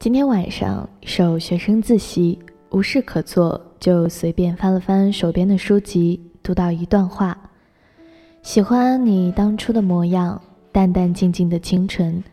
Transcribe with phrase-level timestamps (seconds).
[0.00, 2.38] 今天晚上受学生自习，
[2.70, 7.36] 无事可做，就随便翻了翻手边的书籍，读到一段话：
[8.40, 10.40] 喜欢你当初的模样，
[10.72, 12.24] 淡淡静静的清纯。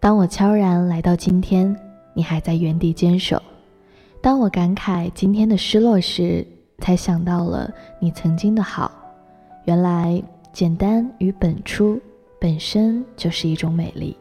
[0.00, 1.72] 当我悄然来到今天，
[2.12, 3.40] 你还在原地坚守。
[4.20, 6.44] 当我感慨今天的失落时，
[6.78, 8.90] 才想到了你曾经的好。
[9.66, 10.20] 原来
[10.52, 12.00] 简单与本初
[12.40, 14.16] 本身就是一种美丽。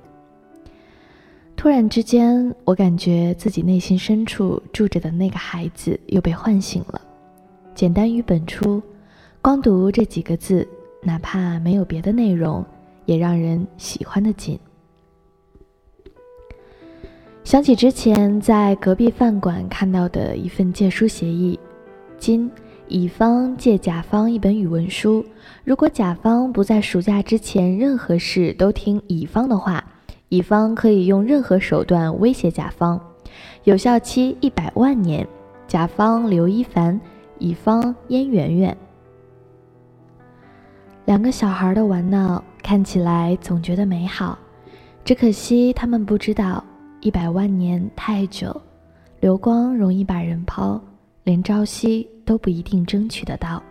[1.62, 7.00] 突然之间，我感觉自己内心深处住着的那个孩子又被唤醒了。
[7.76, 8.82] 简单与本初，
[9.44, 10.68] 光读这几个字，
[11.04, 12.66] 哪怕没有别的内容，
[13.06, 14.58] 也让人喜欢的紧。
[17.44, 21.60] 想起之前在隔壁饭馆看到的一份借书协议：
[22.18, 22.50] 今
[22.88, 25.24] 乙方借甲方一本语文书，
[25.64, 29.86] 如果甲方不在暑假之前任何事都听乙方的话。
[30.32, 32.98] 乙方可以用任何手段威胁甲方，
[33.66, 35.28] 有效期一百万年。
[35.68, 36.98] 甲方刘一凡，
[37.38, 38.78] 乙方燕圆圆。
[41.04, 44.40] 两个小孩的玩闹看起来总觉得美好，
[45.04, 46.64] 只可惜他们不知道
[47.02, 48.56] 一百万年太久，
[49.20, 50.80] 流光容易把人抛，
[51.26, 53.62] 连朝夕都不一定争取得到。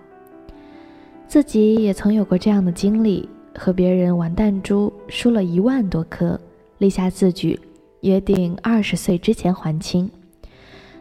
[1.27, 3.27] 自己也曾有过这样的经历，
[3.59, 6.39] 和别人玩弹珠，输了一万多颗。
[6.81, 7.61] 立下字据，
[8.01, 10.11] 约定二十岁之前还清。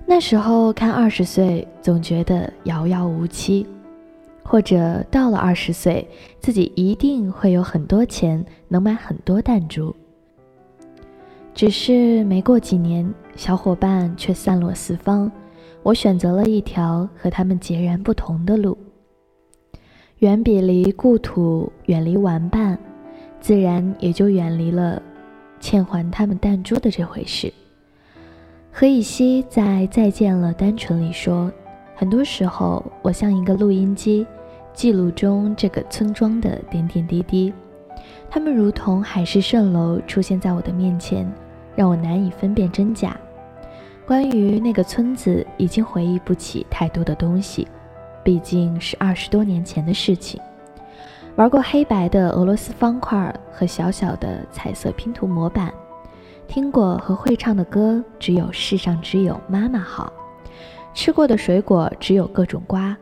[0.05, 3.66] 那时候看二十岁，总觉得遥遥无期，
[4.44, 6.05] 或者到了二十岁，
[6.41, 9.95] 自己一定会有很多钱，能买很多弹珠。
[11.55, 15.32] 只是没过几年，小伙伴却散落四方，
[15.82, 18.77] 我选择了一条和他们截然不同的路，
[20.17, 22.77] 远比离故土，远离玩伴，
[23.39, 25.02] 自然也就远离了。
[25.59, 27.53] 欠还他们弹珠的这回事，
[28.71, 31.52] 何以西在《再见了，单纯》里说
[31.95, 34.25] ：“很多时候，我像一个录音机，
[34.73, 37.53] 记录中这个村庄的点点滴滴，
[38.30, 41.30] 他们如同海市蜃楼出现在我的面前，
[41.76, 43.20] 让我难以分辨真假。
[44.08, 47.67] 关于那个村子，已经回忆不起太多的东西，
[48.23, 50.41] 毕竟是二十多年前的事情。”
[51.39, 55.73] 玩过黑白的俄罗斯方块和小小的彩色拼图模板，
[56.50, 60.11] 听过和会唱的歌只有世上只有妈妈好，
[60.94, 62.94] 吃过的水果只有各种瓜，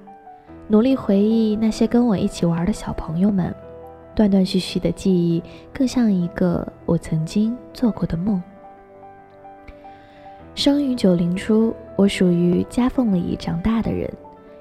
[0.67, 3.51] 努力回忆那些跟我一起玩的小朋友们，
[4.13, 5.41] 断断续续的记忆
[5.73, 8.39] 更像一个我曾经做过的梦。
[10.53, 14.07] 生于九零初，我属于夹缝里长大的人，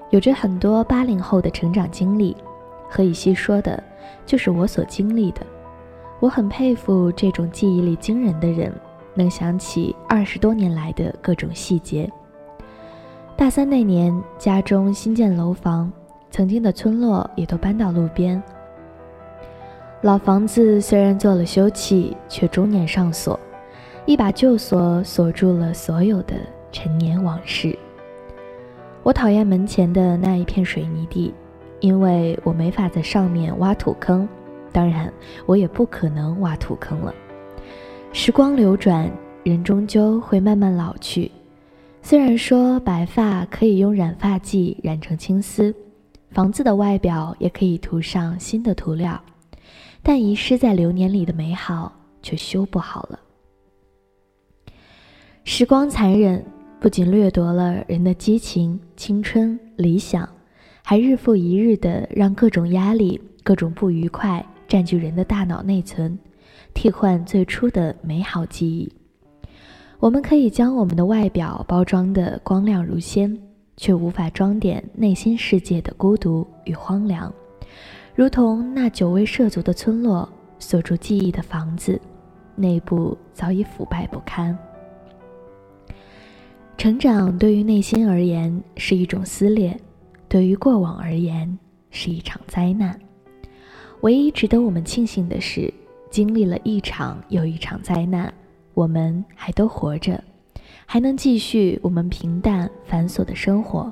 [0.09, 2.35] 有着很多八零后的成长经历。
[2.89, 3.81] 何以西说的，
[4.25, 5.41] 就是我所经历的。
[6.19, 8.73] 我很佩服这种记忆力惊人的人，
[9.13, 12.11] 能想起二十多年来的各种细节。
[13.35, 15.91] 大三那年，家中新建楼房，
[16.31, 18.41] 曾经的村落也都搬到路边。
[20.01, 23.39] 老房子虽然做了修葺，却终年上锁，
[24.05, 26.35] 一把旧锁锁住了所有的
[26.71, 27.77] 陈年往事。
[29.03, 31.33] 我讨厌门前的那一片水泥地。
[31.79, 34.27] 因为我没法在上面挖土坑，
[34.71, 35.11] 当然，
[35.45, 37.13] 我也不可能挖土坑了。
[38.13, 39.11] 时光流转，
[39.43, 41.31] 人终究会慢慢老去。
[42.01, 45.75] 虽然说白发可以用染发剂染成青丝，
[46.31, 49.21] 房子的外表也可以涂上新的涂料，
[50.01, 53.19] 但遗失在流年里的美好却修不好了。
[55.43, 56.43] 时光残忍，
[56.79, 60.27] 不仅掠夺了人的激情、青春、理想。
[60.89, 66.17] 还日复一日地让各种压力、各种不愉快占据人的大脑内存，
[66.73, 68.89] 替换最初的美好记忆。
[69.99, 73.37] 我们可以将我们的外表包装得光亮如仙，
[73.75, 77.33] 却无法装点内心世界的孤独与荒凉。
[78.15, 81.99] 如同那久未涉足的村落，锁住记忆的房子，
[82.55, 84.57] 内部早已腐败不堪。
[86.77, 89.77] 成长对于内心而言是一种撕裂。
[90.29, 91.57] 对于过往而言，
[91.89, 92.99] 是一场灾难。
[94.01, 95.73] 唯一值得我们庆幸的是，
[96.11, 98.31] 经历了一场又一场灾难，
[98.73, 100.23] 我们还都活着，
[100.85, 103.91] 还能继续我们平淡繁琐的生活。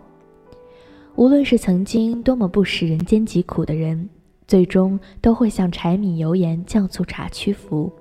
[1.15, 4.09] 无论是曾经多么不食人间疾苦的人，
[4.47, 7.91] 最终都会向柴米油盐酱醋茶屈服，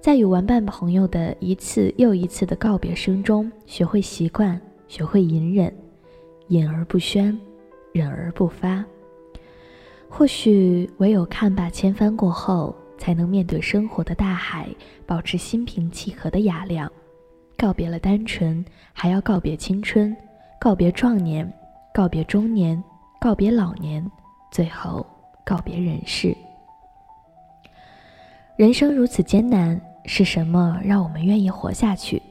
[0.00, 5.72] 在与玩伴朋友的一次又一次的告别声中，学会习惯，学会隐忍。
[6.48, 7.38] 隐而不宣，
[7.92, 8.84] 忍而不发。
[10.08, 14.68] 或许唯有看罢千帆过后，才能面对生活的大海，
[15.06, 16.90] 保持心平气和的雅量。
[17.56, 20.14] 告别了单纯，还要告别青春，
[20.60, 21.50] 告别壮年，
[21.92, 22.82] 告别中年，
[23.20, 24.04] 告别老年，
[24.50, 25.04] 最后
[25.44, 26.36] 告别人世。
[28.56, 32.22] 人生如此艰难，是什么让我们愿意活下去？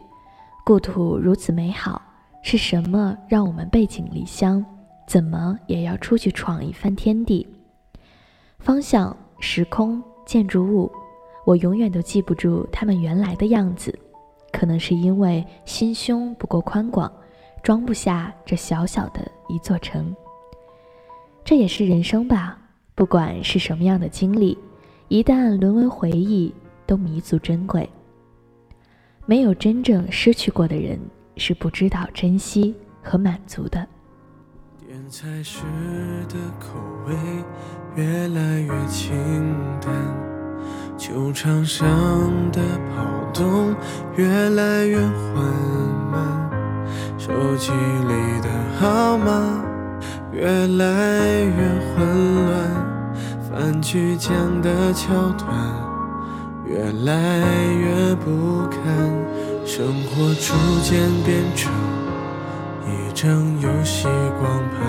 [0.66, 2.02] 故土如此美好，
[2.44, 4.64] 是什么让我们背井离乡，
[5.08, 7.48] 怎么也要出去闯一番天地？
[8.60, 10.92] 方向、时空、建筑物，
[11.46, 13.98] 我永远都记不住他们原来的样子，
[14.52, 17.12] 可能是因为心胸不够宽广，
[17.64, 20.14] 装不下这小小的一座城。
[21.46, 22.60] 这也是人生吧，
[22.94, 24.58] 不管是什么样的经历。
[25.08, 26.54] 一旦沦为回忆，
[26.86, 27.90] 都弥足珍贵。
[29.26, 31.00] 没有真正失去过的人，
[31.38, 33.88] 是不知道珍惜和满足的。
[34.86, 35.64] 点菜时
[36.30, 36.78] 的口
[37.08, 37.16] 味
[37.96, 39.92] 越来越清淡，
[40.98, 41.90] 球场上
[42.52, 42.62] 的
[42.94, 43.04] 跑
[43.34, 43.76] 动
[44.16, 45.44] 越来越缓
[46.12, 46.50] 慢，
[47.18, 48.50] 手机里的
[48.80, 49.66] 号码
[50.32, 51.56] 越来越
[51.96, 52.94] 混乱。
[53.50, 55.50] 番剧讲的桥段
[56.66, 57.42] 越来
[57.74, 59.12] 越不堪，
[59.66, 61.72] 生活逐渐变成
[62.86, 64.08] 一张游戏
[64.40, 64.84] 光盘。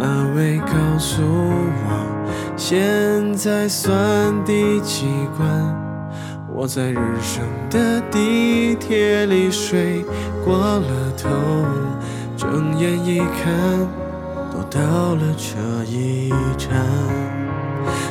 [0.00, 5.06] 哪位告诉我现在算第几
[5.36, 5.76] 关？
[6.54, 10.04] 我在日升的地铁里睡
[10.44, 11.28] 过了头，
[12.36, 13.52] 睁眼一看，
[14.52, 16.68] 都到了这一站。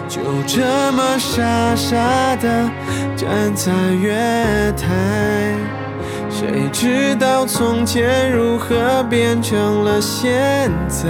[0.07, 2.69] 就这么傻傻的
[3.17, 3.71] 站在
[4.01, 5.37] 月台，
[6.39, 11.07] 谁知道从前如何变成了现在？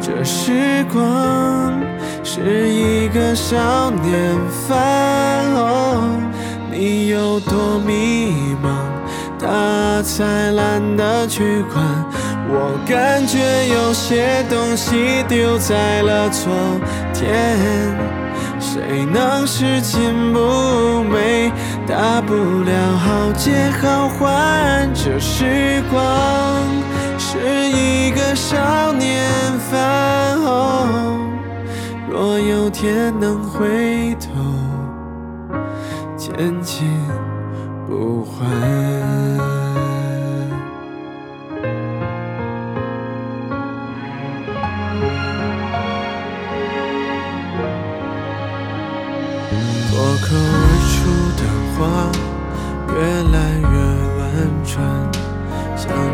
[0.00, 1.82] 这时光
[2.22, 4.38] 是一个少年
[4.68, 4.78] 犯，
[6.70, 8.70] 你有多迷茫，
[9.36, 11.84] 他才懒得去管。
[12.54, 16.52] 我感觉有些东西丢在了昨
[17.12, 17.58] 天，
[18.60, 21.50] 谁能拾金不昧？
[21.86, 24.88] 大不了好借好还。
[24.94, 26.00] 这时光
[27.18, 27.38] 是
[27.70, 29.26] 一个少年
[29.70, 30.38] 犯，
[32.08, 34.30] 若有天能回头，
[36.16, 36.86] 千金
[37.86, 38.46] 不换。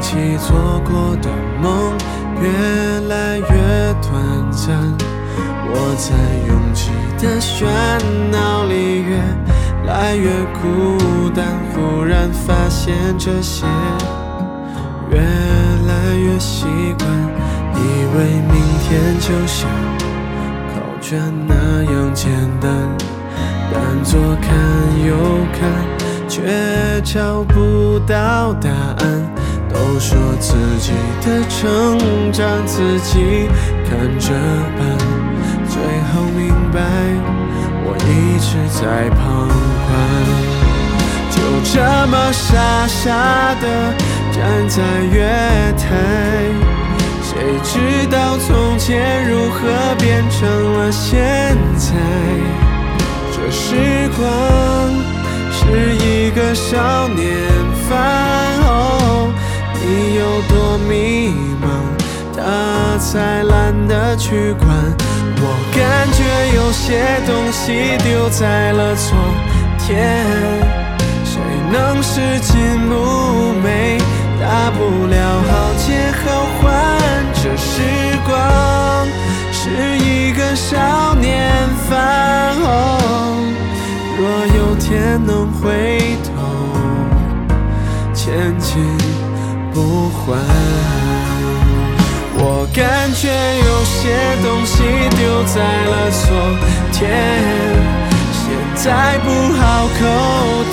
[0.01, 1.31] 起做过的
[1.61, 1.97] 梦
[2.41, 2.49] 越
[3.09, 3.47] 来越
[4.03, 4.97] 短暂。
[5.71, 6.15] 我在
[6.49, 7.67] 拥挤的喧
[8.31, 9.21] 闹里越
[9.87, 10.31] 来越
[10.61, 10.99] 孤
[11.35, 13.67] 单，忽然发现这些
[15.11, 16.67] 越来越习
[16.99, 17.09] 惯，
[17.75, 17.79] 以
[18.17, 18.17] 为
[18.51, 19.69] 明天就像
[20.73, 22.31] 考卷那样简
[22.61, 22.71] 单。
[23.71, 24.49] 但左看
[25.07, 25.15] 右
[25.53, 25.61] 看，
[26.27, 29.05] 却找不到答案。
[29.79, 30.91] 都说自己
[31.23, 33.49] 的成长自己
[33.89, 34.35] 看着
[34.77, 34.81] 办，
[35.69, 35.81] 最
[36.11, 36.81] 后明白，
[37.85, 39.47] 我一直在旁
[39.87, 39.89] 观。
[41.31, 41.39] 就
[41.73, 43.65] 这么傻傻的
[44.33, 44.83] 站在
[45.13, 45.23] 月
[45.79, 45.87] 台，
[47.23, 47.31] 谁
[47.63, 50.39] 知道从前如何变成
[50.75, 51.95] 了现在？
[53.31, 54.27] 这时光
[55.53, 57.27] 是一个少年
[64.29, 64.69] 去管。
[65.41, 65.43] 我
[65.73, 65.81] 感
[66.13, 66.21] 觉
[66.55, 69.17] 有些东西丢在了昨
[69.79, 70.23] 天，
[71.25, 71.41] 谁
[71.73, 72.55] 能拾金
[72.91, 73.97] 不昧？
[74.39, 75.17] 大不了
[75.49, 76.63] 好借好还。
[77.41, 77.81] 这时
[78.27, 79.09] 光
[79.51, 81.51] 是一个少年
[81.89, 82.55] 犯。
[84.19, 86.29] 若有天能回头，
[88.13, 88.99] 千金
[89.73, 90.98] 不换。
[92.79, 94.85] 感觉有些东西
[95.17, 96.31] 丢在了昨
[96.93, 97.11] 天，
[98.31, 100.07] 现在不好口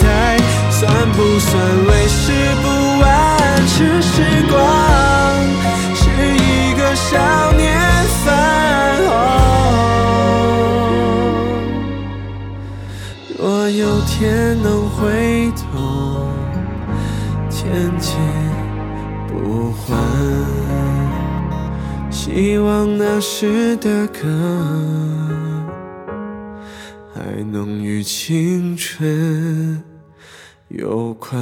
[0.04, 0.38] 袋，
[0.70, 0.84] 算
[1.14, 1.52] 不算
[1.88, 2.32] 为时
[2.62, 2.68] 不
[3.02, 3.10] 晚？
[3.76, 4.14] 这时
[4.52, 4.54] 光
[5.96, 6.04] 是
[6.38, 7.66] 一个少年
[8.24, 8.26] 犯。
[13.78, 16.30] 有天能回头，
[17.50, 17.66] 千
[18.00, 18.16] 金
[19.28, 19.98] 不换。
[22.26, 24.20] 希望那时的歌，
[27.14, 29.80] 还能与青春
[30.70, 31.40] 有关。